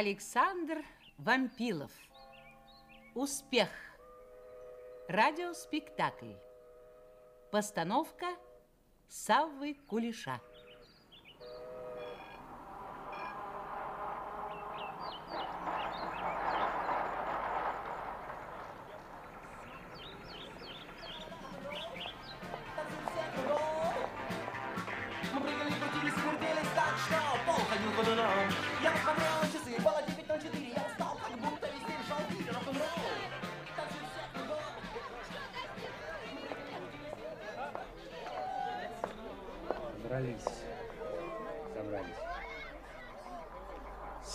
[0.00, 0.84] Александр
[1.16, 1.90] Вампилов.
[3.16, 3.68] Успех.
[5.08, 6.34] Радиоспектакль.
[7.50, 8.26] Постановка
[9.08, 10.40] Саввы Кулиша.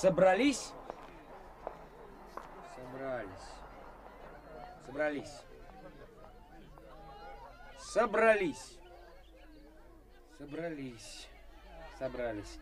[0.03, 0.73] Собрались?
[2.75, 3.29] Собрались.
[4.85, 5.41] Собрались.
[7.77, 8.77] Собрались.
[10.37, 11.29] Собрались.
[11.97, 12.59] Собрались.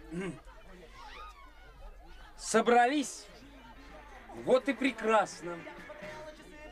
[2.37, 3.27] Собрались?
[4.45, 5.57] Вот и прекрасно.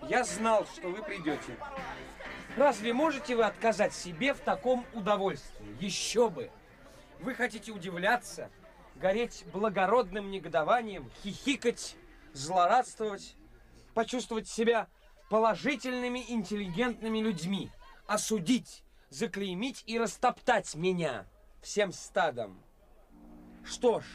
[0.03, 1.57] Я знал, что вы придете.
[2.55, 5.75] Разве можете вы отказать себе в таком удовольствии?
[5.83, 6.51] Еще бы!
[7.22, 8.51] Вы хотите удивляться,
[9.00, 11.95] гореть благородным негодованием, хихикать,
[12.33, 13.36] злорадствовать,
[13.94, 14.88] почувствовать себя
[15.30, 17.72] положительными, интеллигентными людьми,
[18.08, 21.25] осудить, заклеймить и растоптать меня
[21.61, 22.61] всем стадом.
[23.64, 24.06] Что ж,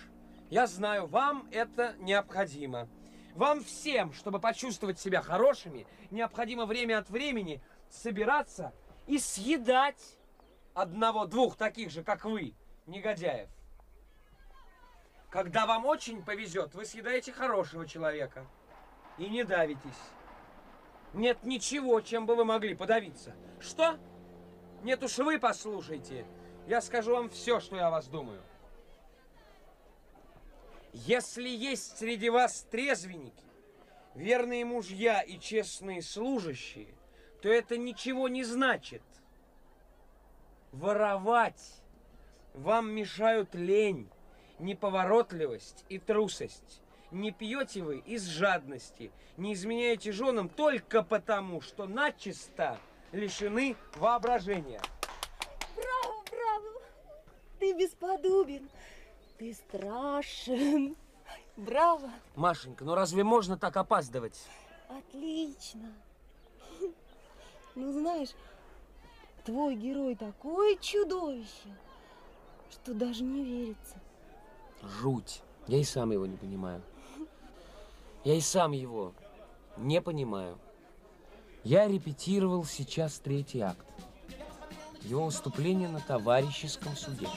[0.51, 2.89] я знаю, вам это необходимо.
[3.35, 7.61] Вам всем, чтобы почувствовать себя хорошими, необходимо время от времени
[7.91, 8.73] собираться
[9.07, 10.01] и съедать
[10.73, 12.55] одного-двух таких же, как вы,
[12.87, 13.48] негодяев.
[15.35, 18.47] Когда вам очень повезет, вы съедаете хорошего человека
[19.19, 19.91] и не давитесь.
[21.13, 23.35] Нет ничего, чем бы вы могли подавиться.
[23.59, 23.99] Что?
[24.85, 26.25] Нет уж вы послушайте.
[26.69, 28.41] Я скажу вам все, что я о вас думаю.
[30.92, 33.45] Если есть среди вас трезвенники,
[34.14, 36.95] верные мужья и честные служащие,
[37.42, 39.03] то это ничего не значит.
[40.70, 41.83] Воровать
[42.53, 44.08] вам мешают лень,
[44.59, 46.81] неповоротливость и трусость.
[47.11, 52.79] Не пьете вы из жадности, не изменяете женам только потому, что начисто
[53.13, 54.81] лишены воображения.
[55.77, 56.83] Браво, браво!
[57.61, 58.69] Ты бесподобен,
[59.39, 60.97] ты страшен.
[61.57, 62.11] Браво!
[62.35, 64.48] Машенька, ну разве можно так опаздывать?
[64.89, 65.93] Отлично.
[67.77, 68.31] Ну, знаешь,
[69.45, 71.77] твой герой такое чудовище,
[72.70, 74.01] что даже не верится.
[74.83, 75.42] Жуть.
[75.67, 76.83] Я и сам его не понимаю.
[78.24, 79.12] Я и сам его
[79.77, 80.58] не понимаю.
[81.62, 83.86] Я репетировал сейчас третий акт.
[85.02, 87.29] Его выступление на товарищеском суде.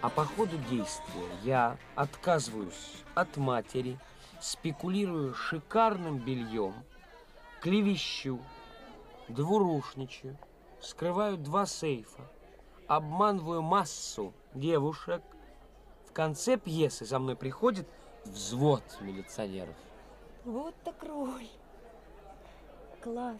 [0.00, 3.98] А по ходу действия я отказываюсь от матери,
[4.40, 6.74] спекулирую шикарным бельем,
[7.60, 8.38] клевещу,
[9.28, 10.38] двурушничаю,
[10.80, 12.22] вскрываю два сейфа,
[12.86, 15.22] обманываю массу девушек.
[16.16, 17.86] В конце пьесы за мной приходит
[18.24, 19.76] взвод милиционеров.
[20.46, 21.46] Вот так роль.
[23.02, 23.36] Клад.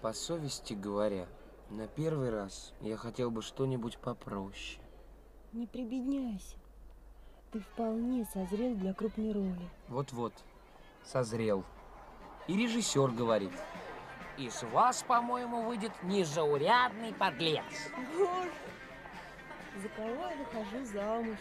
[0.00, 1.26] По совести говоря,
[1.68, 4.80] на первый раз я хотел бы что-нибудь попроще.
[5.52, 6.56] Не прибедняйся.
[7.52, 9.68] Ты вполне созрел для крупной роли.
[9.88, 10.32] Вот-вот,
[11.04, 11.62] созрел.
[12.46, 13.52] И режиссер говорит,
[14.38, 17.64] из вас, по-моему, выйдет незаурядный подлец.
[18.16, 18.50] Боже,
[19.78, 21.38] за кого я выхожу замуж?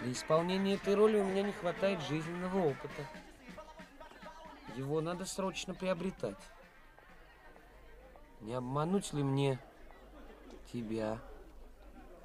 [0.00, 3.06] Для исполнения этой роли у меня не хватает жизненного опыта.
[4.76, 6.38] Его надо срочно приобретать.
[8.40, 9.58] Не обмануть ли мне
[10.72, 11.18] тебя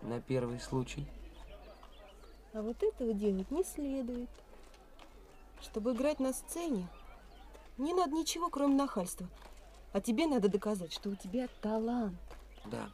[0.02, 1.08] на первый случай?
[2.54, 4.30] А вот этого делать не следует.
[5.62, 6.88] Чтобы играть на сцене,
[7.78, 9.28] не надо ничего, кроме нахальства.
[9.94, 12.20] А тебе надо доказать, что у тебя талант.
[12.66, 12.90] Да.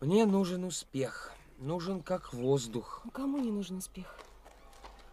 [0.00, 1.32] Мне нужен успех.
[1.58, 3.04] Нужен как воздух.
[3.12, 4.20] Кому не нужен успех?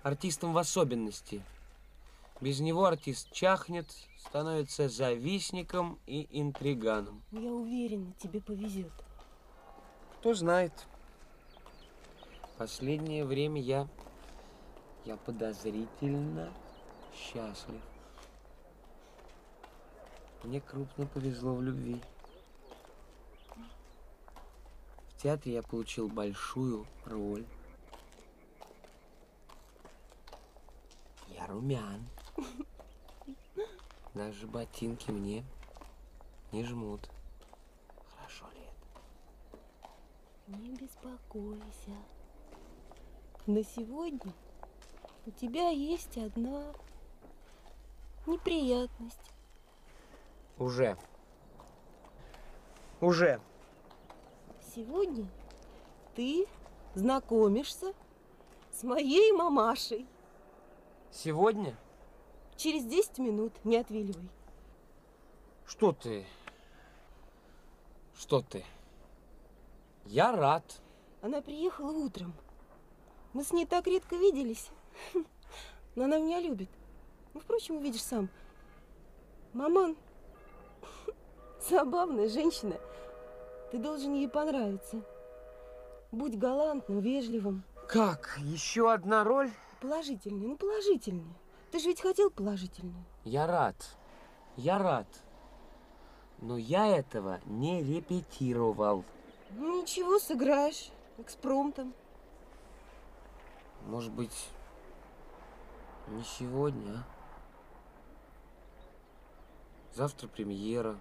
[0.03, 1.41] Артистам в особенности.
[2.39, 3.87] Без него артист чахнет,
[4.19, 7.23] становится завистником и интриганом.
[7.31, 8.91] Я уверена, тебе повезет.
[10.19, 10.73] Кто знает.
[12.57, 13.88] Последнее время я...
[15.05, 16.51] Я подозрительно
[17.13, 17.81] счастлив.
[20.43, 22.01] Мне крупно повезло в любви.
[25.07, 27.44] В театре я получил большую роль.
[31.30, 32.07] Я румян.
[34.13, 35.44] Даже ботинки мне
[36.51, 37.10] не жмут.
[38.16, 40.60] Хорошо ли это?
[40.60, 41.95] Не беспокойся.
[43.48, 44.31] На сегодня
[45.25, 46.72] у тебя есть одна
[48.27, 49.31] неприятность.
[50.60, 50.95] Уже.
[53.01, 53.42] Уже.
[54.75, 55.25] Сегодня
[56.16, 56.48] ты
[56.95, 57.94] знакомишься
[58.74, 60.06] с моей мамашей.
[61.12, 61.77] Сегодня?
[62.57, 64.27] Через 10 минут, не отвиливай.
[65.66, 66.25] Что ты?
[68.18, 68.66] Что ты?
[70.07, 70.81] Я рад.
[71.22, 72.33] Она приехала утром.
[73.31, 74.72] Мы с ней так редко виделись.
[75.95, 76.69] Но она меня любит.
[77.33, 78.27] Ну, впрочем, увидишь сам.
[79.54, 79.95] Маман,
[81.62, 82.77] забавная женщина.
[83.75, 85.01] Ты должен ей понравиться.
[86.10, 87.66] Будь галантным, вежливым.
[87.89, 88.39] Как?
[88.39, 89.51] Еще одна роль?
[89.81, 91.36] Положительный, ну положительный.
[91.72, 93.04] Ты же ведь хотел положительную.
[93.25, 93.75] Я рад.
[94.56, 95.07] Я рад.
[96.39, 99.04] Но я этого не репетировал.
[99.51, 100.92] Ну ничего, сыграешь.
[101.18, 101.94] Экспромтом.
[103.88, 104.48] Может быть,
[106.07, 107.04] не сегодня, а?
[109.94, 110.95] Завтра премьера.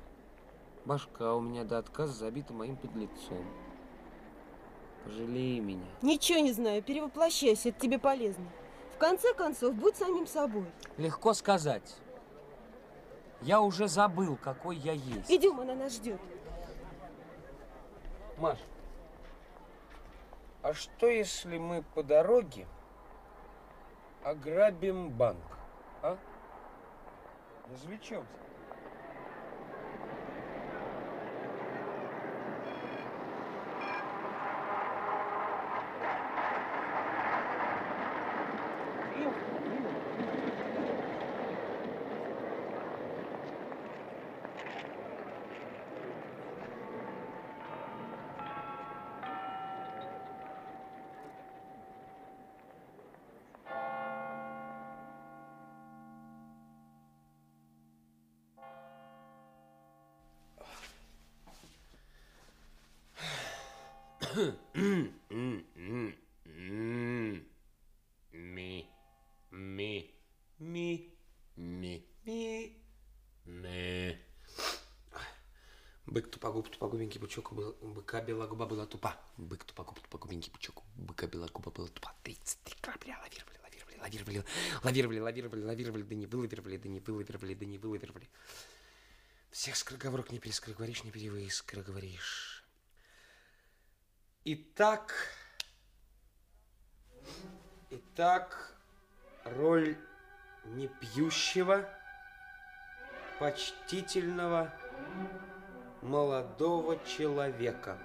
[0.84, 3.44] Башка у меня до отказа забита моим подлецом.
[5.04, 5.86] Пожалей меня.
[6.02, 8.46] Ничего не знаю, перевоплощайся, это тебе полезно.
[8.94, 10.66] В конце концов, будь самим собой.
[10.98, 11.96] Легко сказать.
[13.40, 15.30] Я уже забыл, какой я есть.
[15.30, 16.20] Идем, она нас ждет.
[18.38, 18.58] Маш,
[20.62, 22.66] а что если мы по дороге
[24.22, 25.58] ограбим банк,
[26.02, 26.18] а?
[27.70, 28.26] Развлечемся.
[68.32, 68.84] Ми,
[69.52, 70.10] ми,
[70.58, 71.00] ми,
[71.84, 72.72] ми, ми,
[73.46, 74.18] ми.
[76.06, 79.16] Бык тупогуб, тупогубенький был, у быка белая губа была тупа.
[79.38, 82.14] Бык тупогуб, тупогубенький бычок, у быка белая губа была тупа.
[82.22, 84.44] 33 корабля лавировали, лавировали, лавировали,
[84.82, 88.28] лавировали, лавировали, лавировали, да не вылавировали, да не вылавировали, да не вылавировали.
[89.50, 92.64] Всех скороговорок не перескороговоришь, не перескороговоришь.
[94.44, 95.14] Итак,
[97.90, 98.78] итак,
[99.44, 99.96] роль
[100.64, 101.88] непьющего,
[103.38, 104.72] почтительного,
[106.02, 107.98] молодого человека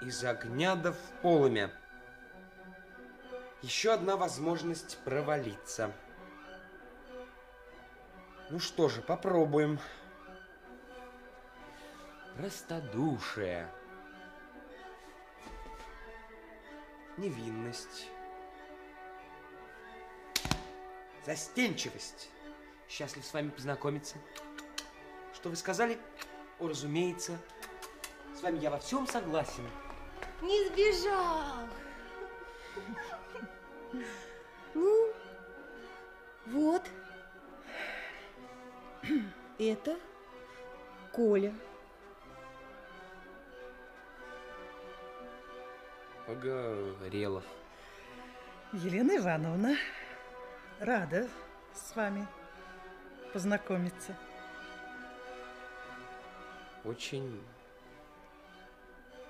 [0.00, 1.70] из огня да в полымя.
[3.62, 5.92] Еще одна возможность провалиться.
[8.50, 9.80] Ну что же, попробуем.
[12.36, 13.68] Простодушие.
[17.16, 18.08] Невинность.
[21.28, 22.30] Застенчивость.
[22.88, 24.16] Счастлив с вами познакомиться.
[25.34, 25.98] Что вы сказали?
[26.58, 27.38] О, разумеется.
[28.34, 29.62] С вами я во всем согласен.
[30.40, 31.68] Не сбежал.
[34.72, 35.12] Ну,
[36.46, 36.88] вот.
[39.58, 39.98] Это
[41.12, 41.54] Коля.
[46.26, 47.44] Погорелов.
[48.72, 49.76] Елена Ивановна,
[50.80, 51.28] рада
[51.74, 52.26] с вами
[53.32, 54.16] познакомиться.
[56.84, 57.42] Очень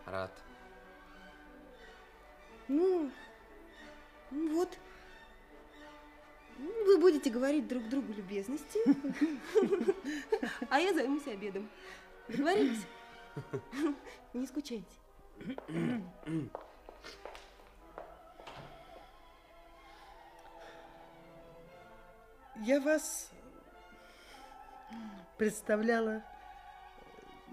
[0.06, 0.32] рад.
[2.68, 3.10] Ну,
[4.30, 4.78] ну вот.
[6.58, 8.80] Вы будете говорить друг другу любезности,
[10.70, 11.70] а я займусь обедом.
[12.28, 12.84] Договорились?
[14.34, 14.86] Не скучайте.
[22.68, 23.30] Я вас
[25.38, 26.22] представляла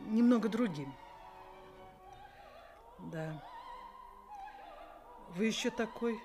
[0.08, 0.94] немного другим.
[3.14, 3.42] Да.
[5.30, 6.22] Вы еще такой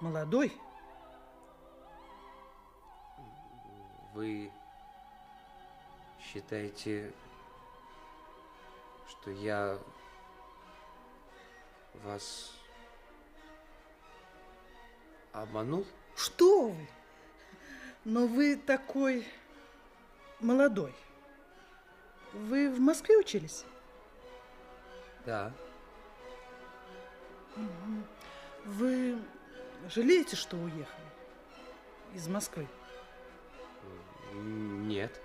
[0.00, 0.56] молодой.
[4.14, 4.52] Вы
[6.20, 7.12] считаете,
[9.08, 9.76] что я
[12.04, 12.54] вас
[15.32, 15.84] обманул?
[16.16, 16.88] Что вы?
[18.04, 19.26] Но вы такой
[20.40, 20.94] молодой.
[22.32, 23.64] Вы в Москве учились?
[25.24, 25.52] Да.
[28.64, 29.18] Вы
[29.88, 31.06] жалеете, что уехали
[32.14, 32.66] из Москвы?
[34.32, 35.20] Нет.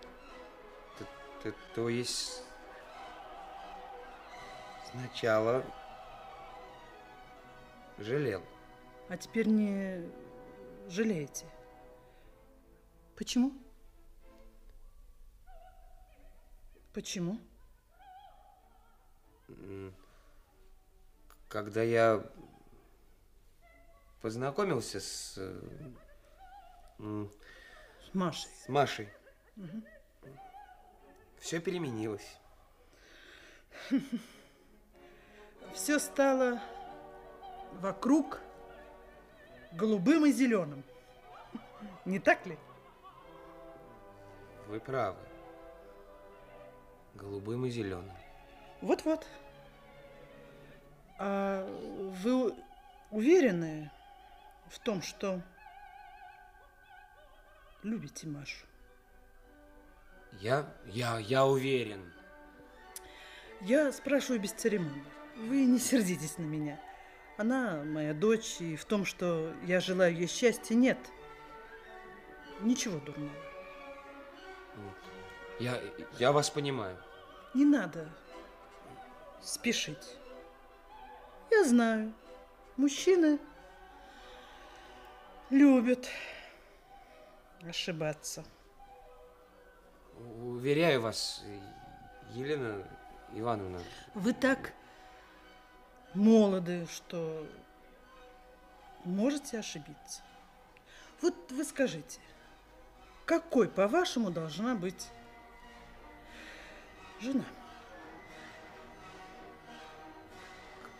[0.97, 1.05] Т-
[1.43, 2.43] т- То есть
[4.91, 5.63] сначала
[7.97, 8.43] жалел.
[9.09, 10.09] А теперь не
[10.91, 11.45] жалеете?
[13.15, 13.53] Почему?
[16.93, 17.39] Почему?
[21.47, 22.25] Когда я
[24.21, 25.61] познакомился с, э,
[26.99, 28.51] С Машей.
[28.51, 29.09] с Машей,
[31.39, 32.37] все переменилось.
[35.73, 36.61] Все стало
[37.79, 38.41] вокруг
[39.73, 40.83] голубым и зеленым.
[42.05, 42.57] Не так ли?
[44.67, 45.19] Вы правы.
[47.15, 48.15] Голубым и зеленым.
[48.81, 49.27] Вот-вот.
[51.19, 51.65] А
[52.23, 52.55] вы
[53.11, 53.91] уверены
[54.69, 55.41] в том, что
[57.83, 58.65] любите Машу?
[60.39, 62.11] Я, я, я уверен.
[63.59, 65.03] Я спрашиваю без церемоний.
[65.37, 66.79] Вы не сердитесь на меня.
[67.37, 70.97] Она моя дочь, и в том, что я желаю ей счастья, нет.
[72.61, 73.31] Ничего дурного.
[75.59, 75.79] Я,
[76.19, 76.97] я вас понимаю.
[77.53, 78.09] Не надо
[79.41, 80.17] спешить.
[81.49, 82.13] Я знаю,
[82.77, 83.39] мужчины
[85.49, 86.07] любят
[87.67, 88.43] ошибаться.
[90.41, 91.43] Уверяю вас,
[92.31, 92.87] Елена
[93.33, 93.79] Ивановна,
[94.13, 94.73] Вы так
[96.13, 97.45] молоды, что
[99.03, 100.21] можете ошибиться.
[101.21, 102.19] Вот вы скажите,
[103.25, 105.09] какой, по-вашему, должна быть
[107.19, 107.45] жена?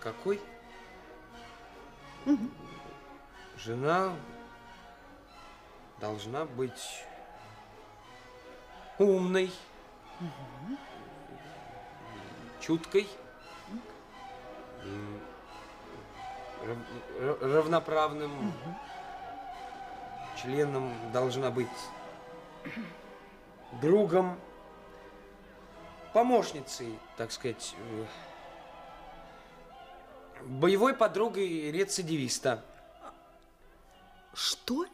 [0.01, 0.41] какой?
[2.25, 2.51] Мгм.
[3.57, 4.15] Жена
[5.99, 7.05] должна быть
[8.97, 9.51] умной,
[12.59, 13.07] чуткой,
[17.19, 18.53] равноправным
[20.41, 21.67] членом должна быть
[23.81, 24.39] другом,
[26.13, 28.05] помощницей, так сказать, э,
[30.43, 32.63] боевой подругой рецидивиста.
[34.33, 34.85] Что?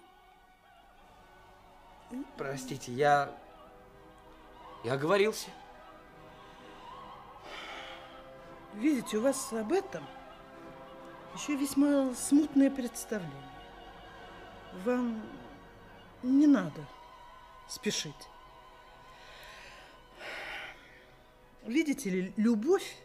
[2.37, 3.31] Простите, я...
[4.83, 5.49] Я оговорился.
[8.77, 10.05] Видите, у вас об этом
[11.33, 13.33] еще весьма смутное представление.
[14.85, 15.23] Вам
[16.21, 16.85] не надо
[17.67, 18.13] спешить.
[21.63, 22.97] Видите ли, любовь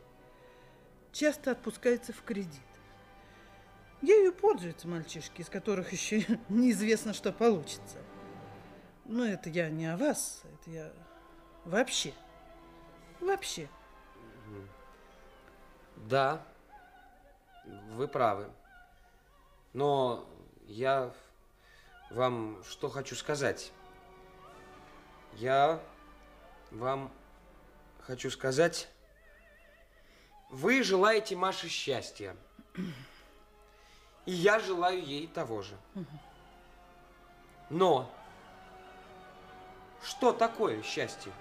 [1.10, 2.60] часто отпускается в кредит.
[4.02, 7.96] Ею пользуются мальчишки, из которых еще неизвестно, что получится.
[9.06, 10.92] Но это я не о вас, это я
[11.64, 12.12] вообще.
[13.20, 13.70] Вообще.
[15.96, 16.42] Да,
[17.64, 18.50] вы правы.
[19.72, 20.26] Но
[20.66, 21.12] я
[22.10, 23.72] вам что хочу сказать.
[25.34, 25.80] Я
[26.70, 27.10] вам
[28.00, 28.88] хочу сказать,
[30.50, 32.36] вы желаете Маше счастья.
[34.26, 35.76] И я желаю ей того же.
[37.70, 38.10] Но
[40.02, 41.32] что такое счастье?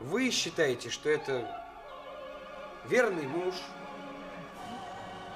[0.00, 1.63] Вы считаете, что это
[2.86, 3.54] верный муж,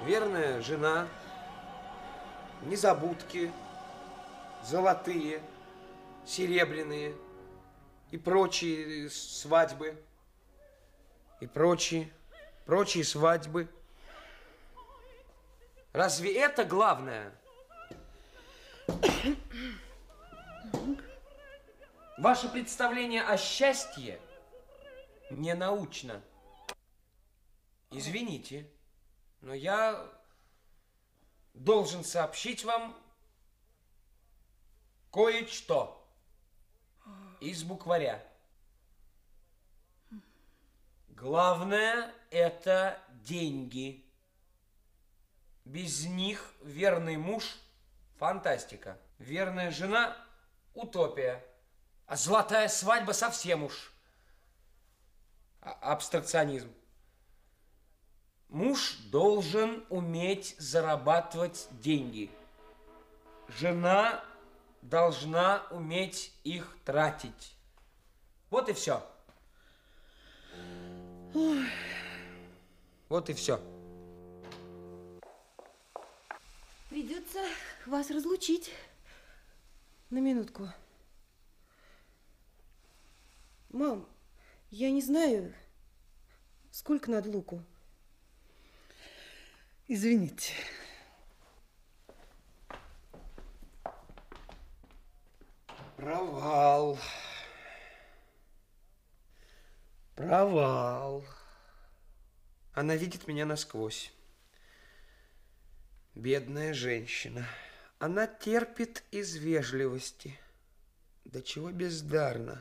[0.04, 1.08] верная жена,
[2.62, 3.50] незабудки,
[4.64, 5.42] золотые,
[6.26, 7.14] серебряные
[8.10, 10.02] и прочие свадьбы,
[11.40, 12.12] и прочие,
[12.66, 13.68] прочие свадьбы.
[15.92, 17.32] Разве это главное?
[22.18, 24.20] Ваше представление о счастье
[25.30, 26.20] не научно.
[27.90, 28.70] Извините,
[29.40, 30.10] но я
[31.54, 32.96] должен сообщить вам
[35.10, 36.06] кое-что
[37.40, 38.22] из букваря.
[41.08, 44.04] Главное– это деньги.
[45.64, 47.58] Без них верный муж–
[48.18, 49.00] фантастика.
[49.18, 50.16] Верная жена–
[50.74, 51.44] утопия.
[52.06, 53.92] А золотая свадьба совсем уж
[55.60, 56.72] а- абстракционизм.
[58.48, 62.30] Муж должен уметь зарабатывать деньги.
[63.48, 64.24] Жена
[64.80, 67.54] должна уметь их тратить.
[68.48, 69.06] Вот и все.
[73.10, 73.60] Вот и все.
[76.88, 77.40] Придется
[77.84, 78.72] вас разлучить.
[80.08, 80.70] На минутку.
[83.68, 84.08] Мам,
[84.70, 85.52] я не знаю,
[86.70, 87.62] сколько надо луку.
[89.90, 90.52] Извините.
[95.96, 96.98] Провал.
[100.14, 101.24] Провал.
[102.74, 104.12] Она видит меня насквозь.
[106.14, 107.48] Бедная женщина.
[107.98, 110.38] Она терпит из вежливости.
[111.24, 112.60] Да чего бездарно.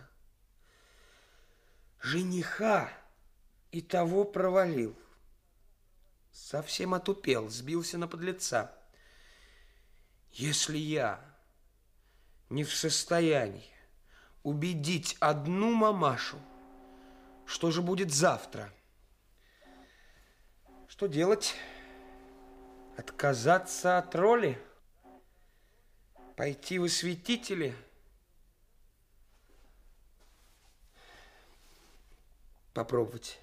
[2.00, 2.90] Жениха
[3.74, 4.98] и того провалил.
[6.32, 8.74] Совсем отупел, сбился на подлеца.
[10.32, 11.20] Если я
[12.50, 13.70] не в состоянии
[14.44, 16.40] убедить одну мамашу,
[17.46, 18.72] что же будет завтра?
[20.88, 21.56] Что делать?
[22.98, 24.62] Отказаться от роли?
[26.36, 27.76] Пойти в святители?
[32.74, 33.40] Попробовать.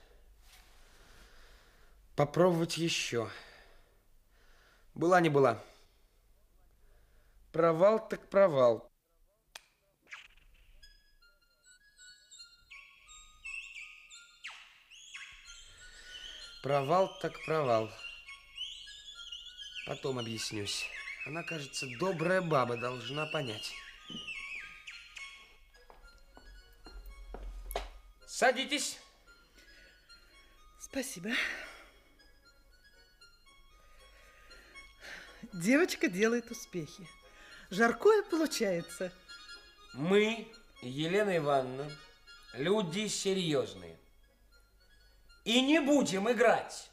[2.16, 3.28] Попробовать еще.
[4.94, 5.62] Была не была.
[7.52, 8.88] Провал так провал.
[16.62, 17.90] Провал так провал.
[19.86, 20.86] Потом объяснюсь.
[21.26, 23.74] Она, кажется, добрая баба, должна понять.
[28.26, 28.98] Садитесь.
[30.80, 31.30] Спасибо.
[35.52, 37.06] Девочка делает успехи.
[37.70, 39.12] Жаркое получается.
[39.94, 40.52] Мы,
[40.82, 41.90] Елена Ивановна,
[42.54, 43.98] люди серьезные.
[45.44, 46.90] И не будем играть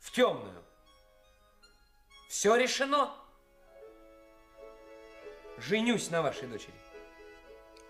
[0.00, 0.62] в темную.
[2.28, 3.14] Все решено.
[5.58, 6.74] Женюсь на вашей дочери.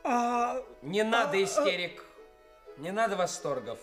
[0.03, 2.05] А Не надо истерик,
[2.77, 3.79] не надо восторгов.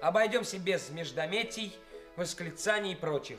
[0.00, 1.76] Обойдемся без междометий,
[2.16, 3.38] восклицаний и прочих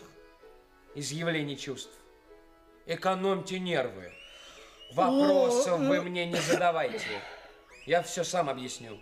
[0.98, 1.94] изъявлений чувств.
[2.88, 4.12] Экономьте нервы.
[4.94, 7.22] Вопросов вы мне не задавайте.
[7.86, 9.00] Я все сам объясню.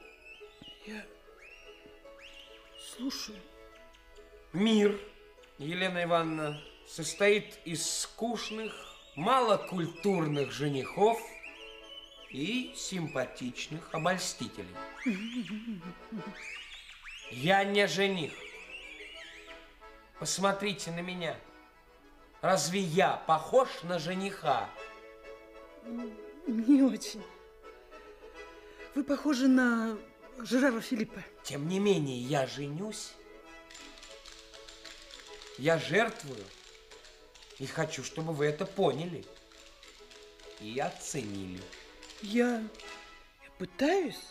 [2.78, 3.36] слушай,
[4.52, 5.00] Мир,
[5.58, 8.74] Елена Ивановна, состоит из скучных,
[9.16, 11.18] малокультурных женихов
[12.30, 14.76] и симпатичных обольстителей.
[17.32, 18.34] Я не жених.
[20.20, 21.38] Посмотрите на меня.
[22.46, 24.70] Разве я похож на жениха?
[26.46, 27.24] не очень.
[28.94, 29.98] Вы похожи на
[30.38, 31.24] Жерара Филиппа.
[31.42, 33.14] Тем не менее, я женюсь.
[35.58, 36.46] Я жертвую.
[37.58, 39.26] И хочу, чтобы вы это поняли.
[40.62, 41.64] И оценили.
[42.22, 44.22] Я, я пытаюсь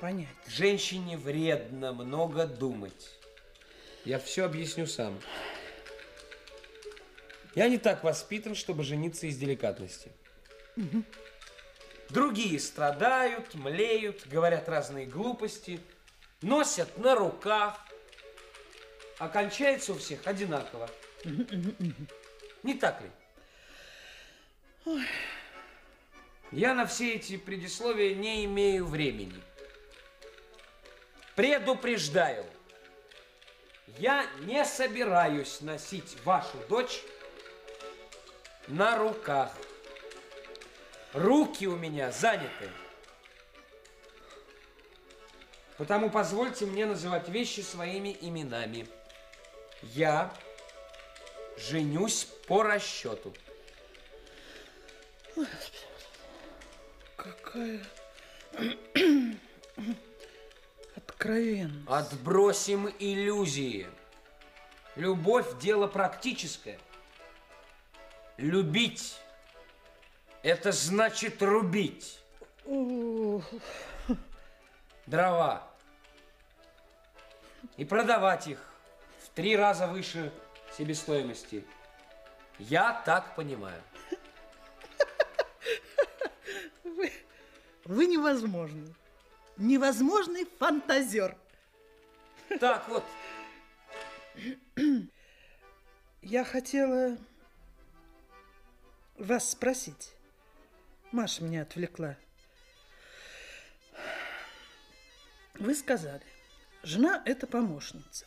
[0.00, 0.28] понять.
[0.46, 3.10] Женщине вредно много думать.
[4.06, 5.20] Я все объясню сам.
[7.58, 10.12] Я не так воспитан, чтобы жениться из деликатности.
[12.08, 15.80] Другие страдают, млеют, говорят разные глупости,
[16.40, 17.84] носят на руках,
[19.18, 20.88] а кончается у всех одинаково.
[22.62, 23.10] Не так ли?
[26.52, 29.42] Я на все эти предисловия не имею времени.
[31.34, 32.46] Предупреждаю,
[33.98, 37.02] я не собираюсь носить вашу дочь
[38.68, 39.52] на руках.
[41.12, 42.70] Руки у меня заняты.
[45.78, 48.86] Потому позвольте мне называть вещи своими именами.
[49.82, 50.32] Я
[51.56, 53.32] женюсь по расчету.
[57.16, 57.84] Какая
[60.96, 61.88] откровенность.
[61.88, 63.86] Отбросим иллюзии.
[64.96, 66.78] Любовь– дело практическое.
[68.38, 69.18] Любить–
[70.42, 72.20] это значит рубить
[75.06, 75.68] дрова
[77.76, 78.58] и продавать их
[79.24, 80.32] в три раза выше
[80.76, 81.64] себестоимости.
[82.60, 83.82] Я так понимаю.
[86.84, 87.12] Вы,
[87.84, 88.94] вы невозможны.
[89.56, 91.36] Невозможный фантазер.
[92.60, 93.04] Так вот,
[96.22, 97.16] Я хотела
[99.18, 100.12] вас спросить.
[101.12, 102.16] Маша меня отвлекла.
[105.54, 106.22] Вы сказали,
[106.82, 108.26] жена– это помощница.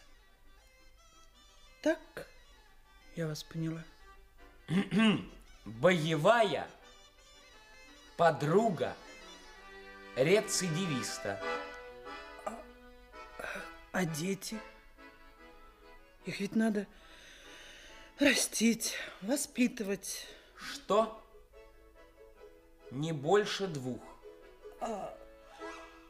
[1.81, 2.27] Так
[3.15, 3.83] я вас поняла.
[5.65, 6.67] Боевая
[8.17, 8.95] подруга
[10.15, 11.41] рецидивиста.
[13.93, 14.59] А дети?
[16.25, 16.87] Их ведь надо
[18.19, 20.27] растить, воспитывать.
[20.61, 21.21] Что?
[22.91, 24.01] Не больше двух.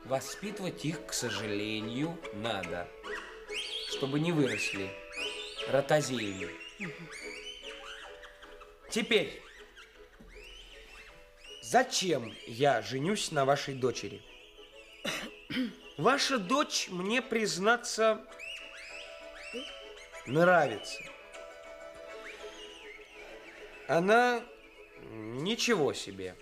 [0.05, 2.87] Воспитывать их, к сожалению, надо,
[3.89, 4.89] чтобы не выросли
[5.69, 6.49] ротозеями.
[8.89, 9.41] Теперь,
[11.61, 14.21] зачем я женюсь на вашей дочери?
[15.97, 18.25] Ваша дочь мне, признаться,
[20.25, 20.99] нравится.
[23.91, 24.41] Она
[25.09, 26.37] ничего себе.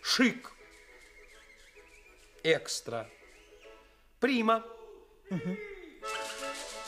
[0.00, 0.54] Шик.
[2.42, 3.10] Экстра.
[4.18, 4.64] Прима.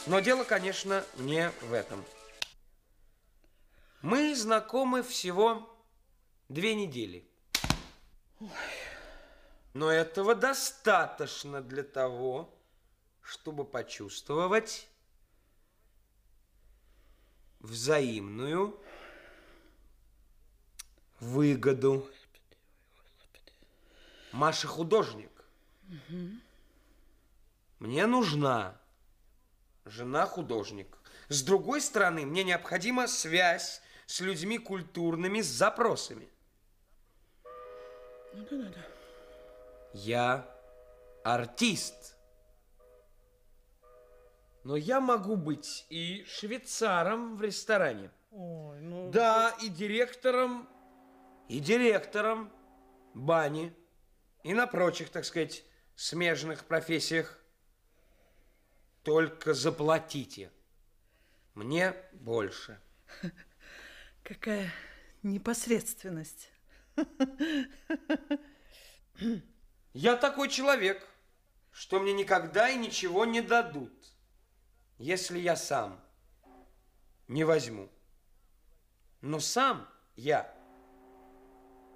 [0.07, 2.03] Но дело, конечно, не в этом.
[4.01, 5.69] Мы знакомы всего
[6.49, 7.29] две недели.
[9.75, 12.59] Но этого достаточно для того,
[13.21, 14.89] чтобы почувствовать
[17.59, 18.83] взаимную
[21.21, 22.09] выгоду.
[24.33, 25.31] Маша художник.
[27.79, 28.81] Мне нужна
[29.85, 30.99] жена художник.
[31.29, 36.29] С другой стороны, мне необходима связь с людьми культурными, с запросами.
[38.33, 38.87] Ну да-да-да.
[39.93, 40.49] Я
[41.25, 42.17] артист.
[44.63, 48.11] Но я могу быть и швейцаром в ресторане.
[48.31, 49.11] Ой, ну...
[49.11, 50.69] Да, и директором,
[51.51, 52.53] и директором
[53.13, 53.75] бани,
[54.45, 55.65] и на прочих, так сказать,
[55.97, 57.41] смежных профессиях.
[59.03, 60.53] Только заплатите.
[61.55, 62.81] Мне больше.
[64.23, 64.73] Какая
[65.25, 66.53] непосредственность.
[69.93, 71.05] Я такой человек,
[71.73, 73.93] что мне никогда и ничего не дадут,
[74.99, 76.01] если я сам
[77.27, 77.91] не возьму.
[79.21, 80.55] Но сам я,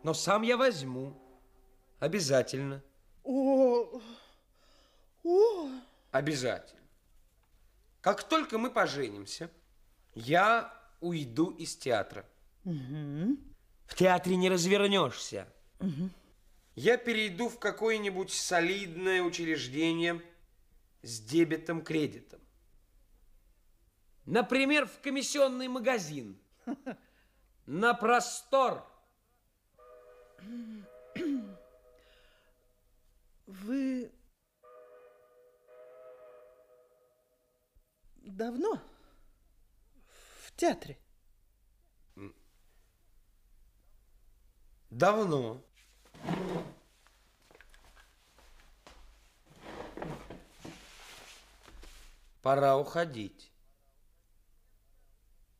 [0.05, 1.19] но сам я возьму.
[1.99, 2.83] Обязательно.
[3.25, 4.01] О,
[5.25, 5.71] о,
[6.13, 6.83] Обязательно.
[8.01, 9.51] Как только мы поженимся,
[10.15, 12.29] я уйду из театра.
[12.63, 15.49] В театре не развернешься.
[16.75, 20.23] Я перейду в какое-нибудь солидное учреждение
[21.03, 22.41] с дебетом-кредитом.
[24.27, 26.39] Например, в комиссионный магазин.
[27.67, 28.87] На простор.
[33.47, 34.13] Вы
[38.23, 38.81] давно
[40.45, 40.99] в театре?
[44.91, 45.65] Давно.
[52.43, 53.51] Пора уходить.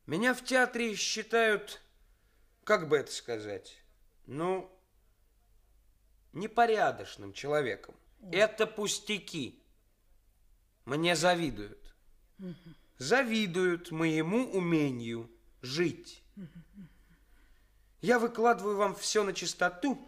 [0.05, 1.81] Меня в театре считают,
[2.63, 3.83] как бы это сказать,
[4.27, 4.71] ну,
[6.35, 7.95] непорядочным человеком.
[8.31, 9.59] Это пустяки.
[10.85, 11.95] Мне завидуют.
[12.97, 15.29] Завидуют моему умению
[15.61, 16.21] жить.
[18.01, 19.99] Я выкладываю вам все на чистоту,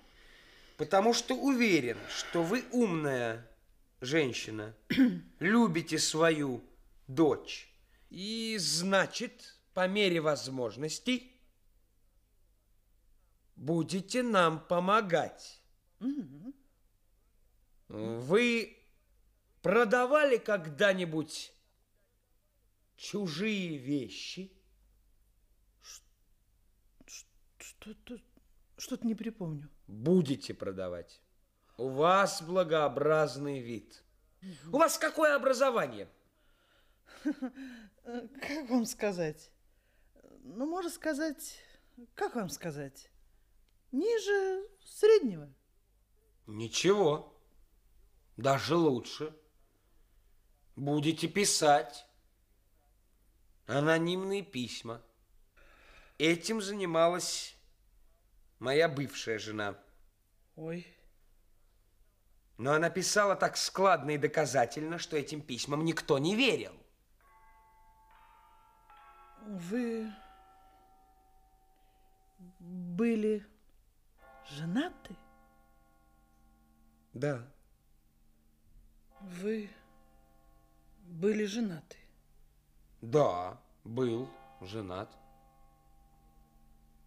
[0.78, 3.50] потому что уверен, что вы умная
[4.02, 4.76] женщина,
[5.40, 6.64] любите свою
[7.08, 7.72] дочь.
[8.10, 11.32] И значит, по мере возможностей,
[13.56, 15.57] будете нам помогать.
[17.88, 18.78] Вы
[19.62, 21.54] продавали когда-нибудь
[22.96, 24.52] чужие вещи?
[27.58, 28.20] Что-то,
[28.78, 29.70] что-то не припомню.
[29.88, 31.22] Будете продавать.
[31.78, 34.04] У вас благообразный вид.
[34.72, 36.10] У вас какое образование?
[38.04, 39.52] Э, Как вам сказать?
[40.44, 41.60] Ну, можно сказать,
[42.14, 43.10] как вам сказать?
[43.92, 45.54] Ниже среднего.
[46.48, 47.34] Ничего.
[48.38, 49.36] Даже лучше.
[50.76, 52.06] Будете писать.
[53.68, 55.02] Анонимные письма.
[56.18, 57.56] Этим занималась
[58.60, 59.78] моя бывшая жена.
[60.56, 60.88] Ой,
[62.58, 66.74] Но она писала так складно и доказательно, что этим письмам никто не верил.
[69.48, 70.12] вы
[72.60, 73.46] были
[74.50, 75.16] женаты?
[77.18, 77.44] Да.
[79.22, 79.72] Вы
[81.02, 81.98] были женаты.
[83.02, 84.30] Да, был
[84.62, 85.18] женат.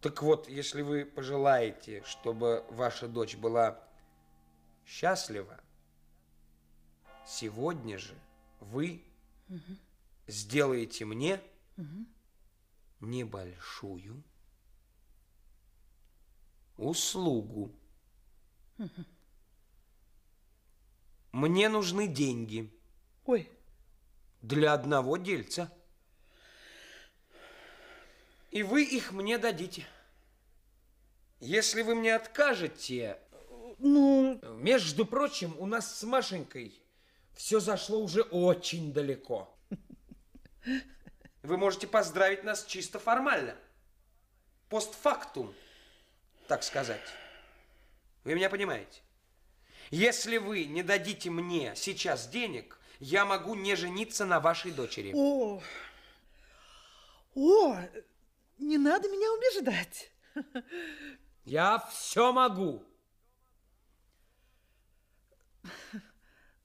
[0.01, 3.81] Так вот, если вы пожелаете, чтобы ваша дочь была
[4.85, 5.57] счастлива,
[7.25, 8.19] сегодня же
[8.59, 9.05] вы
[10.27, 11.41] сделаете мне
[12.99, 14.21] небольшую
[16.75, 17.71] услугу.
[21.31, 22.69] Мне нужны деньги
[23.25, 23.49] Ой,
[24.41, 25.71] для одного дельца.
[28.49, 29.85] И вы их мне дадите.
[31.39, 33.17] Если вы мне откажете,
[33.77, 36.79] ну, между прочим, у нас с Машенькой
[37.33, 39.55] все зашло уже очень далеко.
[41.43, 43.55] Вы можете поздравить нас чисто формально.
[44.69, 45.53] Постфактум,
[46.47, 47.01] так сказать.
[48.23, 49.01] Вы меня понимаете?
[49.91, 55.11] Если вы не дадите мне сейчас денег, я могу не жениться на вашей дочери.
[55.13, 55.61] о,
[57.35, 57.77] о,
[58.57, 60.11] не надо меня убеждать.
[61.45, 62.85] Я все могу.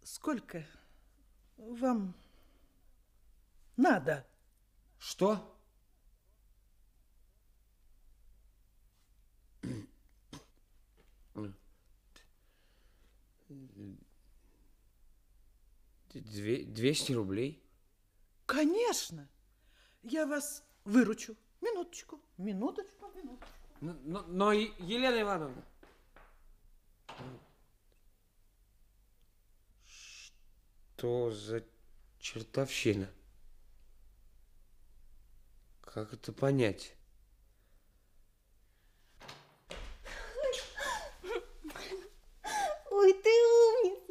[0.02, 0.64] Сколько
[1.56, 2.14] вам
[3.76, 4.24] надо?
[4.98, 5.55] Что?
[16.20, 17.62] Две, 200 рублей.
[18.46, 19.28] Конечно,
[20.02, 21.36] я вас выручу.
[21.60, 23.52] Минуточку, минуточку, минуточку.
[23.80, 25.64] Но, но- но, Елена Ивановна...
[29.86, 31.62] Что за
[32.20, 33.08] чертовщина?
[35.82, 36.94] Как это понять?
[42.90, 44.05] Ой, ты умница.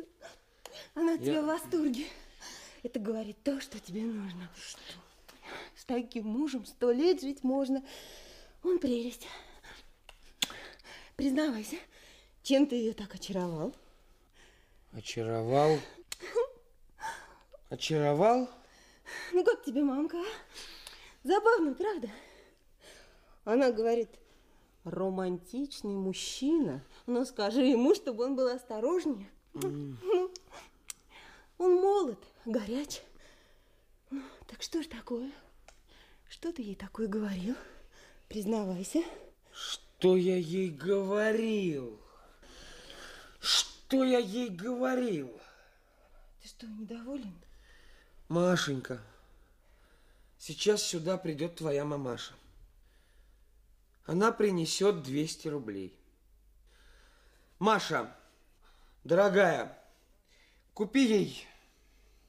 [0.95, 2.05] Она от Я- тебя в восторге.
[2.83, 4.49] Это говорит то, что тебе нужно.
[4.55, 4.93] Что?
[5.75, 7.83] С таким мужем сто лет жить можно.
[8.63, 9.27] Он прелесть.
[11.15, 11.77] Признавайся,
[12.43, 13.73] чем ты ее так очаровал?
[14.93, 15.77] Очаровал?
[17.69, 18.49] Очаровал?
[19.33, 20.17] Ну, как тебе, мамка?
[20.17, 20.25] а?
[21.23, 22.09] Забавно, правда?
[23.43, 24.09] Она говорит,
[24.83, 26.83] романтичный мужчина.
[27.05, 29.29] Но скажи ему, чтобы он был осторожнее.
[29.53, 30.24] Ну,
[31.57, 33.01] Он молод, горяч.
[34.09, 35.31] Ну, так что ж такое?
[36.29, 37.55] Что ты ей такое говорил?
[38.27, 39.03] Признавайся.
[39.53, 41.99] Что я ей говорил?
[43.39, 45.31] Что я ей говорил?
[46.41, 47.33] Ты что, недоволен?
[48.27, 49.01] Машенька,
[50.37, 52.33] сейчас сюда придет твоя мамаша.
[54.05, 55.97] Она принесет 200 рублей.
[57.59, 58.15] Маша,
[59.03, 59.79] дорогая,
[60.75, 61.47] купи ей,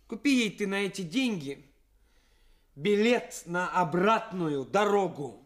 [0.08, 1.66] купи ей ты на эти деньги
[2.76, 5.45] билет на обратную дорогу.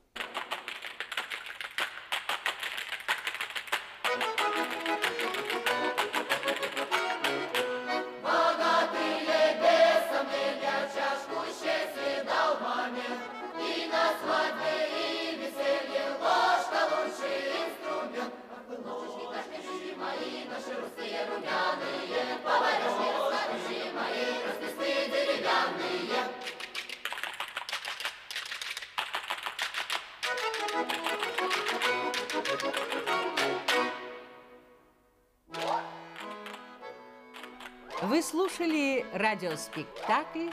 [38.31, 40.51] Слушали радиоспектакль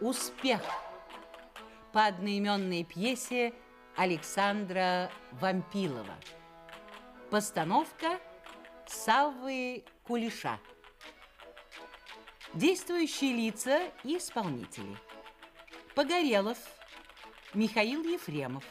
[0.00, 0.62] «Успех»
[1.92, 3.52] по одноименной пьесе
[3.96, 6.14] Александра Вампилова.
[7.30, 8.18] Постановка
[8.86, 10.58] Саввы Кулиша.
[12.54, 14.96] Действующие лица и исполнители.
[15.94, 16.56] Погорелов,
[17.52, 18.64] Михаил Ефремов,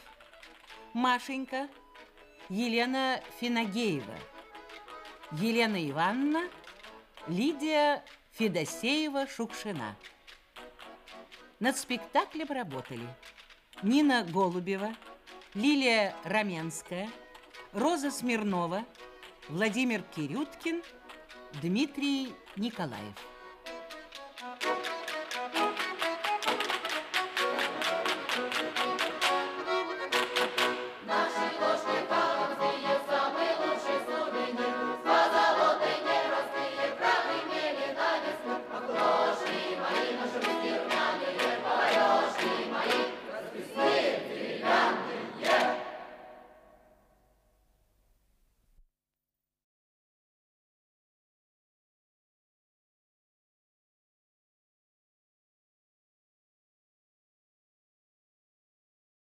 [0.94, 1.70] Машенька,
[2.50, 4.18] Елена Финагеева,
[5.34, 6.50] Елена Ивановна,
[7.28, 8.04] Лидия
[8.38, 9.96] Федосеева-Шукшина.
[11.60, 13.08] Над спектаклем работали
[13.82, 14.96] Нина Голубева,
[15.56, 17.10] Лилия Раменская,
[17.74, 18.86] Роза Смирнова,
[19.50, 20.84] Владимир Кирюткин,
[21.62, 23.16] Дмитрий Николаев.